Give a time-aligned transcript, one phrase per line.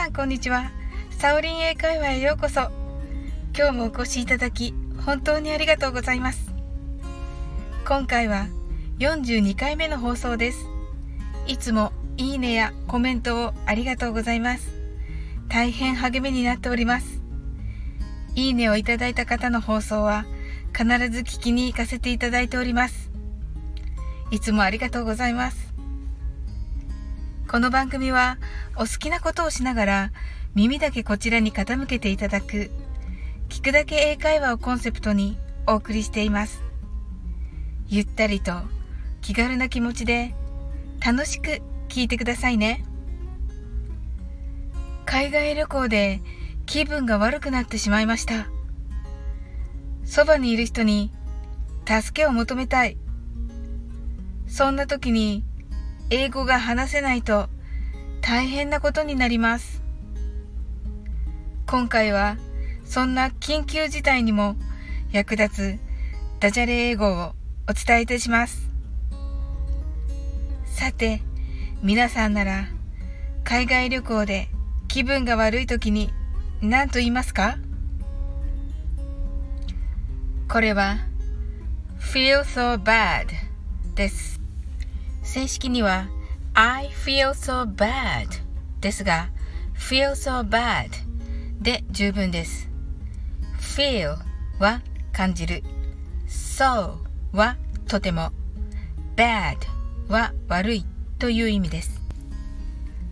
[0.00, 0.70] さんこんにちは。
[1.10, 2.70] サオリン英会話へようこそ。
[3.54, 4.72] 今日もお越しいただき、
[5.04, 6.50] 本当にありがとうございます。
[7.86, 8.46] 今回は
[8.98, 10.64] 42回目の放送です。
[11.46, 14.70] いつもいいねやコメントをありがとうございます。
[15.50, 17.20] 大変励みになっております。
[18.34, 20.24] いいねをいただいた方の放送は
[20.74, 23.10] 必ず聞きに行かせていただいております。
[24.30, 25.69] いつもありがとうございます。
[27.50, 28.38] この番組は
[28.76, 30.12] お好きなことをしながら
[30.54, 32.70] 耳だけこちらに傾けていただく
[33.48, 35.36] 聞くだけ英会話をコンセプトに
[35.66, 36.62] お送りしています。
[37.88, 38.52] ゆったりと
[39.20, 40.32] 気軽な気持ちで
[41.04, 42.84] 楽しく聞いてくださいね。
[45.04, 46.22] 海外旅行で
[46.66, 48.46] 気分が悪くなってしまいました。
[50.04, 51.10] そばにいる人に
[51.84, 52.96] 助けを求めたい。
[54.46, 55.42] そんな時に
[56.12, 57.48] 英語が話せないと
[58.20, 59.80] 大変なことになります。
[61.68, 62.36] 今回は
[62.84, 64.56] そんな緊急事態にも
[65.12, 67.34] 役立つダジャレ英語を
[67.68, 68.68] お伝えいたします。
[70.64, 71.22] さて、
[71.80, 72.66] 皆さんなら
[73.44, 74.48] 海外旅行で
[74.88, 76.12] 気分が悪い時に
[76.60, 77.56] 何と言いますか？
[80.48, 80.96] これは
[82.00, 83.28] feel so bad
[83.94, 84.39] です。
[85.32, 86.08] 正式には
[86.54, 88.26] I feel so bad
[88.80, 89.30] ですが
[89.76, 90.90] feel so bad
[91.62, 92.68] で十分です。
[93.60, 94.16] feel
[94.58, 95.62] は感じる。
[96.26, 96.96] so
[97.32, 98.32] はとても。
[99.14, 99.56] bad
[100.08, 100.84] は悪い
[101.20, 102.02] という意味です。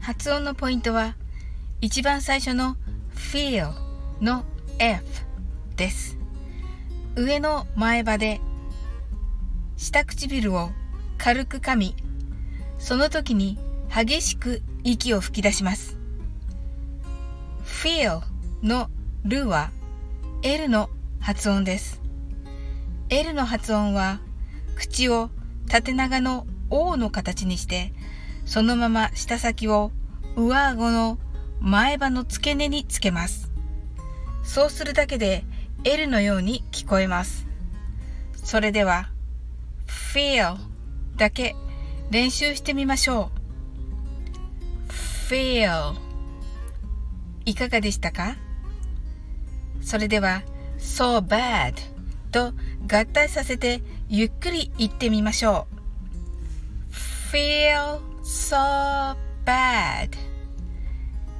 [0.00, 1.14] 発音のポイントは
[1.80, 2.76] 一番最初の
[3.14, 3.72] feel
[4.20, 4.44] の
[4.80, 5.04] f
[5.76, 6.18] です。
[7.14, 8.40] 上の前歯で
[9.76, 10.70] 下唇を
[11.16, 11.94] 軽く噛み
[12.78, 13.58] その時に
[13.94, 15.96] 激しく息を吹き出します。
[17.64, 18.22] feel
[18.62, 18.88] の
[19.24, 19.70] ルは
[20.42, 20.88] L の
[21.20, 22.00] 発音です。
[23.10, 24.20] L の発音は
[24.76, 25.30] 口を
[25.68, 27.92] 縦長の O の形にして
[28.46, 29.90] そのまま舌先を
[30.36, 31.18] 上顎の
[31.60, 33.50] 前歯の付け根につけます。
[34.44, 35.44] そうするだけで
[35.84, 37.46] L のように聞こえます。
[38.34, 39.10] それでは
[39.86, 40.56] feel
[41.16, 41.54] だけ
[42.10, 43.30] 練習してみましょ
[44.88, 44.92] う。
[45.30, 45.94] feel
[47.44, 48.36] いかがでしたか？
[49.82, 50.42] それでは
[50.78, 51.74] so bad
[52.30, 52.52] と
[52.90, 55.66] 合体させてゆっくり言ってみましょ
[56.90, 56.94] う。
[57.34, 60.10] feel so bad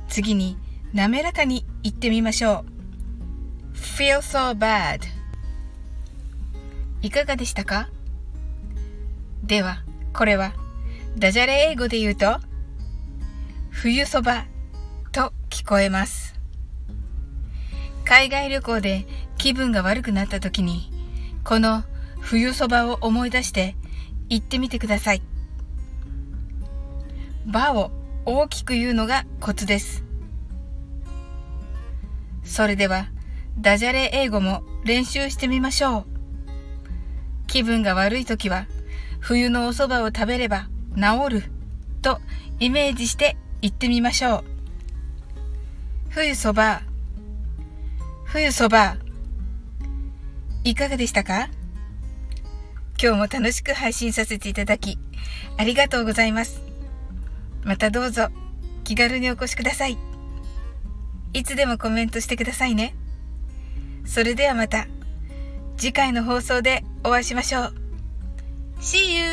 [0.09, 0.59] 次に
[0.93, 2.65] 滑らかに言ってみましょ
[3.73, 3.77] う。
[3.77, 5.01] feel so bad
[7.01, 7.89] いかがでしたか？
[9.45, 9.83] では
[10.19, 10.53] これは
[11.17, 12.41] ダジャレ英語で言うと
[13.71, 14.47] 冬そば
[15.13, 16.35] と聞こえます。
[18.05, 19.07] 海外旅行で
[19.37, 20.91] 気分が悪くなった時に
[21.45, 21.85] この
[22.19, 23.77] 冬そばを思い出して
[24.29, 25.23] 言ってみてください。
[27.47, 27.93] 場を
[28.25, 30.03] 大きく言うのがコツです。
[32.43, 33.07] それでは
[33.57, 36.07] ダジャレ英語も練習してみましょう。
[37.47, 38.67] 気分が悪い時は
[39.21, 41.43] 冬のお蕎麦を食べれば治る
[42.03, 42.21] と
[42.61, 44.45] イメージして言ってみましょう。
[46.11, 46.83] 冬そば、
[48.25, 48.97] 冬そば、
[50.65, 51.49] いかがでしたか？
[53.01, 54.99] 今日も楽しく配信させていただき、
[55.57, 56.63] ありがとうございます。
[57.63, 58.29] またどうぞ
[58.85, 59.99] 気軽にお越しください。
[61.33, 62.95] いつでもコメントしてくださいね。
[64.05, 64.89] それではまた
[65.77, 67.75] 次回の放送でお会いしましょう。
[68.81, 69.28] See you!